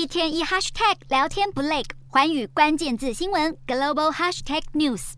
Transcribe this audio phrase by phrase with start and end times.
[0.00, 5.12] 一天一 hashtag 聊天不累，寰宇关键字新闻 global hashtag news。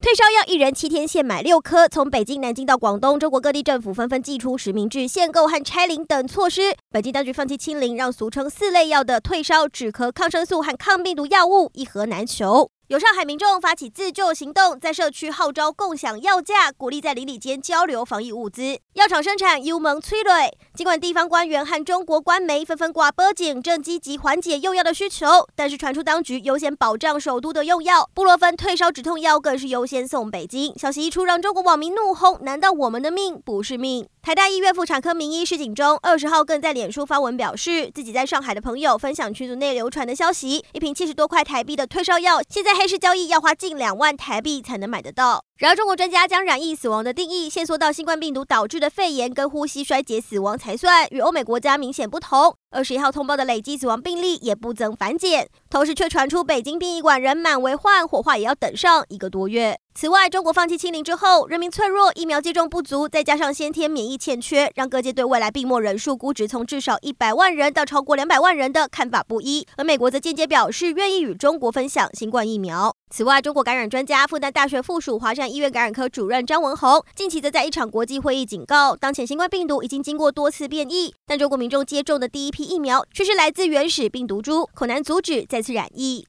[0.00, 1.86] 退烧药一人七天限买六颗。
[1.86, 6.74] 从北京、南京到广东，中国各地政府纷纷祭出实名制限购和拆零等措施。
[6.90, 12.68] 北京当局放弃清零，让俗称四类药的退烧、止咳、抗生素和抗病毒药物一盒难求。
[12.88, 18.78] 有上海民众发起自救行动，在社区号召共享药架，鼓励在邻里间交流防疫物资。
[18.94, 20.56] 药厂生产优盟催泪。
[20.76, 30.78] 尽管地方官员和中国官媒纷纷挂脖颈，正积极缓解用药的需求，但是传出当局优先保障首都的用药，布洛芬退烧止痛药更是优先送北京。
[30.78, 34.06] 消息一出，让中国网民怒轰：难道我们的命不是命？
[34.20, 45.42] 台大医院妇产科名医施锦中二十号更在脸书发文表示，自己在上海的朋友分享群组内流传的消息，一瓶七十多块台币的退烧药，现在黑市交易要花近两万台币才能买得到。
[45.58, 52.54] 然而，中国专家将染疫死亡的定义限缩到新冠病毒导致的肺炎跟呼吸衰竭死亡才算，与欧美国家明显不同。
[52.70, 59.80] 二十一号通报的累计死亡病例也不增反减，同时却传出北京殡仪馆人满为患，火化也要等上一个多月。
[59.98, 69.66] 此外，中国放弃清零之后，人民脆弱，疫苗接种不足，再加上先天免疫欠缺，让各界对未来病末人数估值从至少一百万人到超过两百万人的看法不一。
[69.78, 72.94] 而美国则间接表示愿意与中国分享新冠疫苗。
[73.08, 86.26] 此外，中国感染专家、复旦大学附属华山医院感染科主任张文宏近期则在一场国际会议警告，当前新冠病毒已经经过多次变异，但中国民众接种的第一批疫苗却是来自原始病毒株，恐难阻止再次染疫。